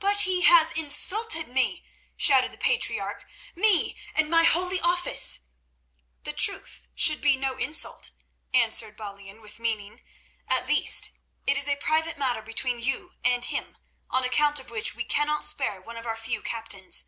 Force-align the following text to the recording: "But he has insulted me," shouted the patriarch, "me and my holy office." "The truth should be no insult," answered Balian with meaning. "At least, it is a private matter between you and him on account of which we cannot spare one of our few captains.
"But 0.00 0.22
he 0.22 0.40
has 0.40 0.72
insulted 0.72 1.46
me," 1.46 1.84
shouted 2.16 2.50
the 2.50 2.58
patriarch, 2.58 3.24
"me 3.54 3.96
and 4.12 4.28
my 4.28 4.42
holy 4.42 4.80
office." 4.80 5.38
"The 6.24 6.32
truth 6.32 6.88
should 6.96 7.20
be 7.20 7.36
no 7.36 7.56
insult," 7.56 8.10
answered 8.52 8.96
Balian 8.96 9.40
with 9.40 9.60
meaning. 9.60 10.02
"At 10.48 10.66
least, 10.66 11.12
it 11.46 11.56
is 11.56 11.68
a 11.68 11.76
private 11.76 12.18
matter 12.18 12.42
between 12.42 12.80
you 12.80 13.12
and 13.24 13.44
him 13.44 13.76
on 14.10 14.24
account 14.24 14.58
of 14.58 14.68
which 14.70 14.96
we 14.96 15.04
cannot 15.04 15.44
spare 15.44 15.80
one 15.80 15.96
of 15.96 16.06
our 16.06 16.16
few 16.16 16.42
captains. 16.42 17.04